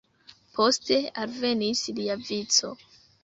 Poste 0.55 0.97
alvenis 1.25 1.83
lia 1.99 2.17
vico. 2.31 2.73